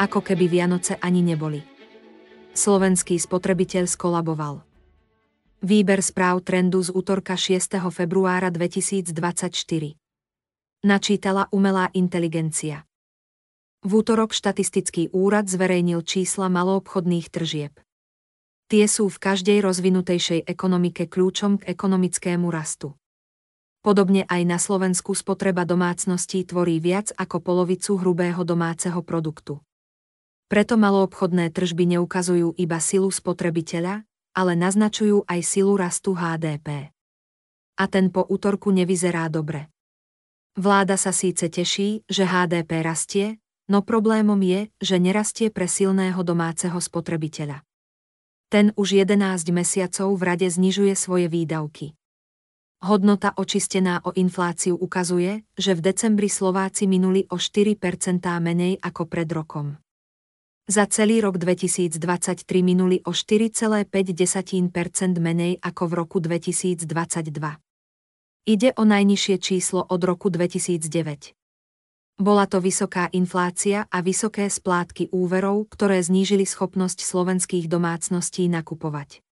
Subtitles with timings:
[0.00, 1.60] Ako keby Vianoce ani neboli.
[2.56, 4.64] Slovenský spotrebiteľ skolaboval.
[5.60, 7.76] Výber správ trendu z útorka 6.
[7.92, 9.12] februára 2024.
[10.80, 12.88] Načítala umelá inteligencia.
[13.84, 17.76] V útorok štatistický úrad zverejnil čísla maloobchodných tržieb.
[18.72, 22.96] Tie sú v každej rozvinutejšej ekonomike kľúčom k ekonomickému rastu.
[23.84, 29.60] Podobne aj na Slovensku spotreba domácností tvorí viac ako polovicu hrubého domáceho produktu.
[30.50, 34.02] Preto maloobchodné tržby neukazujú iba silu spotrebiteľa,
[34.34, 36.90] ale naznačujú aj silu rastu HDP.
[37.78, 39.70] A ten po útorku nevyzerá dobre.
[40.58, 43.38] Vláda sa síce teší, že HDP rastie,
[43.70, 47.62] no problémom je, že nerastie pre silného domáceho spotrebiteľa.
[48.50, 51.94] Ten už 11 mesiacov v rade znižuje svoje výdavky.
[52.82, 57.78] Hodnota očistená o infláciu ukazuje, že v decembri Slováci minuli o 4%
[58.42, 59.78] menej ako pred rokom.
[60.70, 63.90] Za celý rok 2023 minuli o 4,5
[65.18, 66.86] menej ako v roku 2022.
[68.46, 71.34] Ide o najnižšie číslo od roku 2009.
[72.22, 79.26] Bola to vysoká inflácia a vysoké splátky úverov, ktoré znížili schopnosť slovenských domácností nakupovať.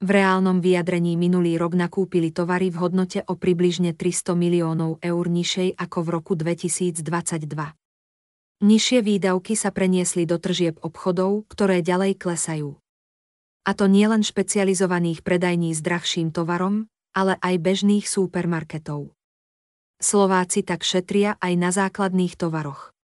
[0.00, 5.76] V reálnom vyjadrení minulý rok nakúpili tovary v hodnote o približne 300 miliónov eur nižšej
[5.76, 7.83] ako v roku 2022.
[8.64, 12.80] Nižšie výdavky sa preniesli do tržieb obchodov, ktoré ďalej klesajú.
[13.68, 19.12] A to nielen špecializovaných predajní s drahším tovarom, ale aj bežných supermarketov.
[20.00, 22.96] Slováci tak šetria aj na základných tovaroch.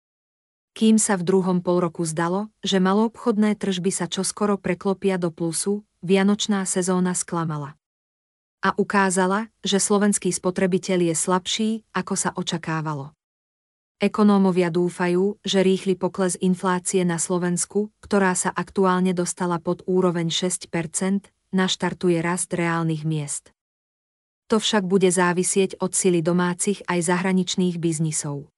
[0.72, 6.64] Kým sa v druhom polroku zdalo, že maloobchodné tržby sa čoskoro preklopia do plusu, vianočná
[6.64, 7.76] sezóna sklamala.
[8.64, 13.12] A ukázala, že slovenský spotrebiteľ je slabší, ako sa očakávalo.
[14.00, 20.72] Ekonómovia dúfajú, že rýchly pokles inflácie na Slovensku, ktorá sa aktuálne dostala pod úroveň 6%
[21.52, 23.52] naštartuje rast reálnych miest.
[24.48, 28.48] To však bude závisieť od sily domácich aj zahraničných biznisov.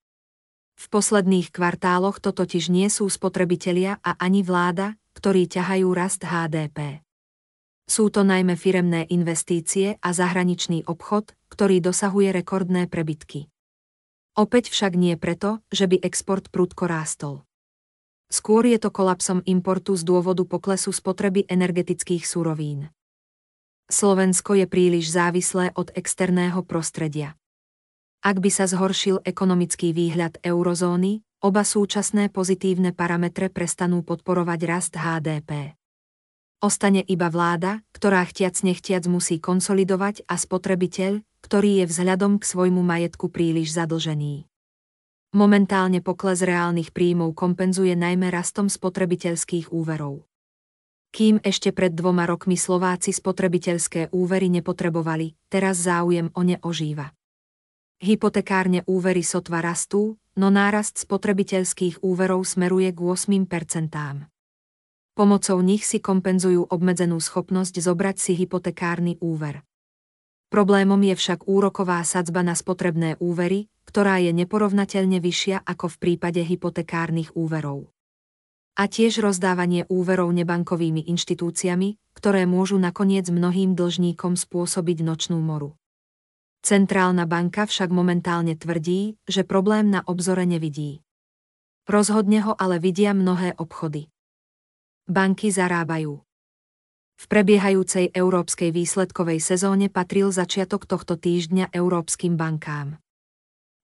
[0.78, 7.02] V posledných kvartáloch to totiž nie sú spotrebitelia a ani vláda, ktorí ťahajú rast HDP.
[7.90, 13.51] Sú to najmä firemné investície a zahraničný obchod, ktorý dosahuje rekordné prebytky.
[14.32, 17.44] Opäť však nie preto, že by export prudko rástol.
[18.32, 22.88] Skôr je to kolapsom importu z dôvodu poklesu spotreby energetických surovín.
[23.92, 27.36] Slovensko je príliš závislé od externého prostredia.
[28.24, 35.76] Ak by sa zhoršil ekonomický výhľad eurozóny, oba súčasné pozitívne parametre prestanú podporovať rast HDP.
[36.64, 42.80] Ostane iba vláda, ktorá chtiac nechtiac musí konsolidovať a spotrebiteľ, ktorý je vzhľadom k svojmu
[42.80, 44.46] majetku príliš zadlžený.
[45.32, 50.28] Momentálne pokles reálnych príjmov kompenzuje najmä rastom spotrebiteľských úverov.
[51.12, 57.12] Kým ešte pred dvoma rokmi Slováci spotrebiteľské úvery nepotrebovali, teraz záujem o ne ožíva.
[58.00, 64.28] Hypotekárne úvery sotva rastú, no nárast spotrebiteľských úverov smeruje k 8%.
[65.12, 69.60] Pomocou nich si kompenzujú obmedzenú schopnosť zobrať si hypotekárny úver.
[70.52, 76.44] Problémom je však úroková sadzba na spotrebné úvery, ktorá je neporovnateľne vyššia ako v prípade
[76.44, 77.88] hypotekárnych úverov.
[78.76, 85.72] A tiež rozdávanie úverov nebankovými inštitúciami, ktoré môžu nakoniec mnohým dlžníkom spôsobiť nočnú moru.
[86.60, 91.00] Centrálna banka však momentálne tvrdí, že problém na obzore nevidí.
[91.88, 94.12] Rozhodne ho ale vidia mnohé obchody.
[95.08, 96.20] Banky zarábajú.
[97.22, 102.98] V prebiehajúcej európskej výsledkovej sezóne patril začiatok tohto týždňa európskym bankám.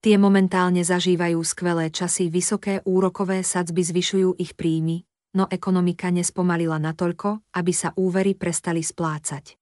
[0.02, 5.06] Tie momentálne zažívajú skvelé časy, vysoké úrokové sadzby zvyšujú ich príjmy,
[5.38, 9.54] no ekonomika nespomalila natoľko, aby sa úvery prestali splácať.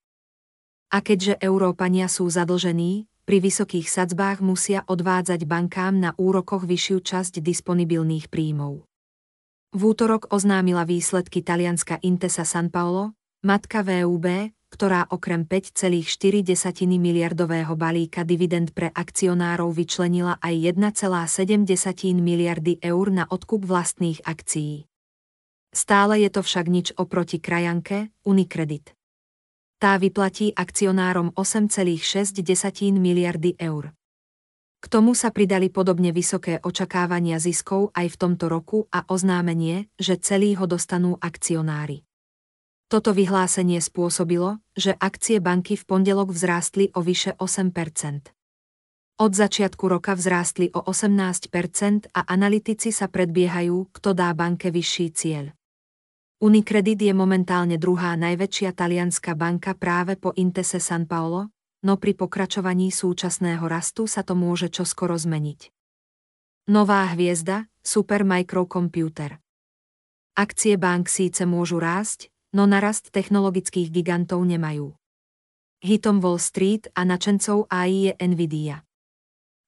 [0.97, 7.45] A keďže Európania sú zadlžení, pri vysokých sadzbách musia odvádzať bankám na úrokoch vyššiu časť
[7.45, 8.89] disponibilných príjmov.
[9.77, 13.13] V útorok oznámila výsledky talianska Intesa San Paolo,
[13.45, 16.05] matka VUB, ktorá okrem 5,4
[17.01, 21.65] miliardového balíka dividend pre akcionárov vyčlenila aj 1,7
[22.21, 24.85] miliardy eur na odkup vlastných akcií.
[25.73, 28.97] Stále je to však nič oproti krajanke Unicredit.
[29.77, 32.41] Tá vyplatí akcionárom 8,6
[32.97, 33.93] miliardy eur.
[34.81, 40.17] K tomu sa pridali podobne vysoké očakávania ziskov aj v tomto roku a oznámenie, že
[40.17, 42.05] celý ho dostanú akcionári.
[42.87, 48.31] Toto vyhlásenie spôsobilo, že akcie banky v pondelok vzrástli o vyše 8%
[49.19, 51.51] Od začiatku roka vzrástli o 18%
[52.15, 55.51] a analytici sa predbiehajú, kto dá banke vyšší cieľ.
[56.39, 61.51] Unicredit je momentálne druhá najväčšia talianská banka práve po Intese San Paolo,
[61.83, 65.75] no pri pokračovaní súčasného rastu sa to môže čoskoro zmeniť.
[66.71, 69.43] Nová hviezda, Super Microcomputer.
[70.39, 74.97] Akcie bank síce môžu rásť, no narast technologických gigantov nemajú.
[75.85, 78.81] Hitom Wall Street a načencov AI je Nvidia.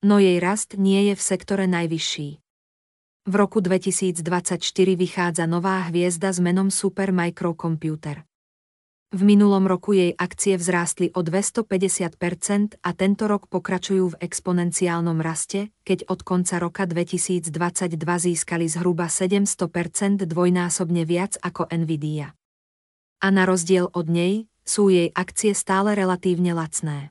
[0.08, 2.40] No jej rast nie je v sektore najvyšší.
[3.28, 4.24] V roku 2024
[4.96, 8.24] vychádza nová hviezda s menom Super Microcomputer.
[9.08, 15.72] V minulom roku jej akcie vzrástli o 250% a tento rok pokračujú v exponenciálnom raste,
[15.84, 17.52] keď od konca roka 2022
[18.00, 22.32] získali zhruba 700% dvojnásobne viac ako Nvidia.
[23.18, 27.10] A na rozdiel od nej, sú jej akcie stále relatívne lacné.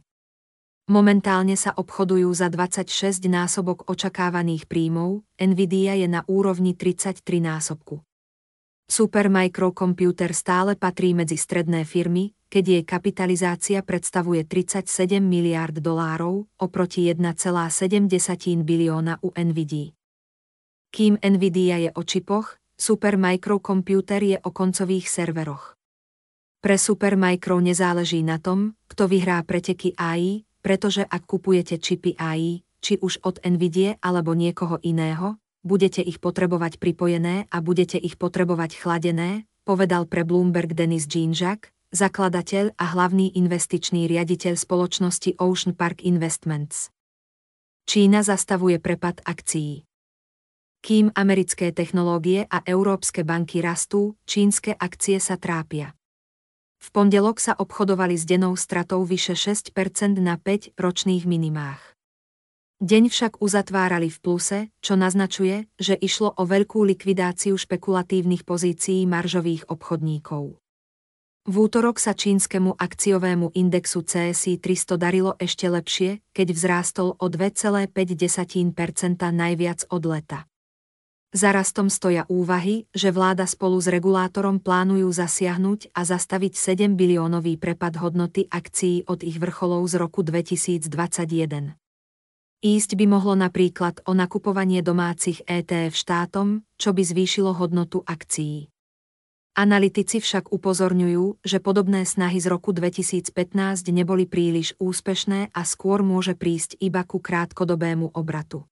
[0.87, 8.07] Momentálne sa obchodujú za 26 násobok očakávaných príjmov, Nvidia je na úrovni 33 násobku.
[8.87, 17.11] Super Microcomputer stále patrí medzi stredné firmy, keď jej kapitalizácia predstavuje 37 miliárd dolárov oproti
[17.11, 18.07] 1,7
[18.63, 19.91] bilióna u Nvidia.
[20.87, 25.76] Kým Nvidia je o čipoch, Super Microcomputer je o koncových serveroch.
[26.57, 32.65] Pre Super Micro nezáleží na tom, kto vyhrá preteky AI, pretože ak kupujete čipy AI,
[32.81, 38.79] či už od Nvidia alebo niekoho iného, budete ich potrebovať pripojené a budete ich potrebovať
[38.79, 46.89] chladené, povedal pre Bloomberg Denis Jean-Jacques, zakladateľ a hlavný investičný riaditeľ spoločnosti Ocean Park Investments.
[47.87, 49.87] Čína zastavuje prepad akcií.
[50.83, 55.96] Kým americké technológie a európske banky rastú, čínske akcie sa trápia.
[56.77, 59.73] V pondelok sa obchodovali s denou stratou vyše 6%
[60.21, 61.97] na 5 ročných minimách.
[62.77, 69.65] Deň však uzatvárali v pluse, čo naznačuje, že išlo o veľkú likvidáciu špekulatívnych pozícií maržových
[69.65, 70.61] obchodníkov.
[71.47, 77.87] V útorok sa čínskemu akciovému indexu CSI 300 darilo ešte lepšie, keď vzrástol o 2,5%
[79.15, 80.43] najviac od leta.
[81.35, 87.59] Za rastom stoja úvahy, že vláda spolu s regulátorom plánujú zasiahnuť a zastaviť 7 biliónový
[87.59, 91.75] prepad hodnoty akcií od ich vrcholov z roku 2021.
[92.63, 98.71] Ísť by mohlo napríklad o nakupovanie domácich ETF štátom, čo by zvýšilo hodnotu akcií.
[99.57, 103.35] Analytici však upozorňujú, že podobné snahy z roku 2015
[103.91, 108.63] neboli príliš úspešné a skôr môže prísť iba ku krátkodobému obratu.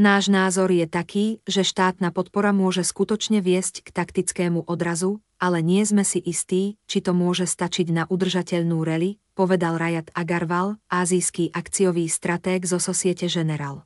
[0.00, 5.84] Náš názor je taký, že štátna podpora môže skutočne viesť k taktickému odrazu, ale nie
[5.84, 12.08] sme si istí, či to môže stačiť na udržateľnú reli, povedal Rajat Agarwal, azijský akciový
[12.08, 13.84] stratég zo Societe General.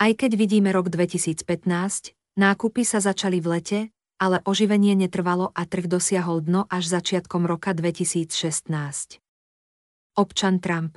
[0.00, 1.44] Aj keď vidíme rok 2015,
[2.40, 3.80] nákupy sa začali v lete,
[4.16, 9.20] ale oživenie netrvalo a trh dosiahol dno až začiatkom roka 2016.
[10.16, 10.96] Občan Trump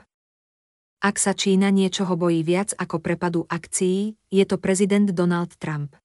[1.02, 5.98] ak sa Čína niečoho bojí viac ako prepadu akcií, je to prezident Donald Trump.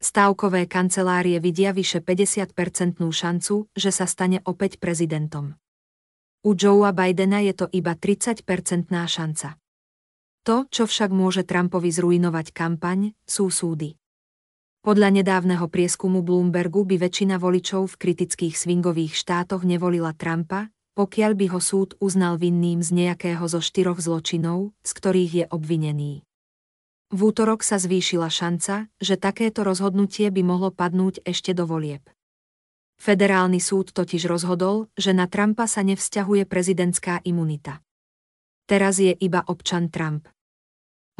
[0.00, 5.60] Stávkové kancelárie vidia vyše 50-percentnú šancu, že sa stane opäť prezidentom.
[6.44, 9.60] U Joea Bidena je to iba 30-percentná šanca.
[10.48, 14.00] To, čo však môže Trumpovi zrujnovať kampaň, sú súdy.
[14.86, 21.46] Podľa nedávneho prieskumu Bloombergu by väčšina voličov v kritických swingových štátoch nevolila Trumpa, pokiaľ by
[21.52, 26.24] ho súd uznal vinným z nejakého zo štyroch zločinov, z ktorých je obvinený.
[27.12, 32.02] V útorok sa zvýšila šanca, že takéto rozhodnutie by mohlo padnúť ešte do volieb.
[32.96, 37.84] Federálny súd totiž rozhodol, že na Trumpa sa nevzťahuje prezidentská imunita.
[38.64, 40.26] Teraz je iba občan Trump.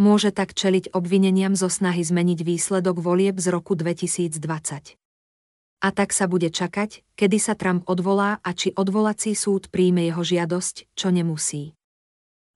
[0.01, 5.06] Môže tak čeliť obvineniam zo snahy zmeniť výsledok volieb z roku 2020.
[5.85, 10.25] A tak sa bude čakať, kedy sa Trump odvolá a či odvolací súd príjme jeho
[10.25, 11.77] žiadosť, čo nemusí.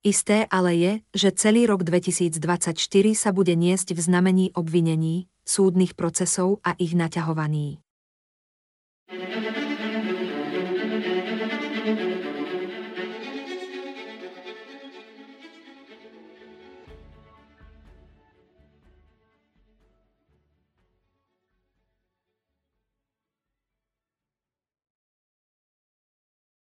[0.01, 2.73] Isté ale je, že celý rok 2024
[3.13, 7.85] sa bude niesť v znamení obvinení, súdnych procesov a ich naťahovaní.